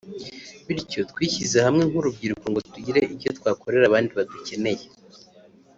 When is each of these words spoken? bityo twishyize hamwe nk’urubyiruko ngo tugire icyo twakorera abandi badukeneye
bityo 0.65 0.99
twishyize 1.11 1.57
hamwe 1.65 1.83
nk’urubyiruko 1.89 2.45
ngo 2.51 2.59
tugire 2.71 3.01
icyo 3.15 3.29
twakorera 3.37 3.85
abandi 3.87 4.11
badukeneye 4.17 4.85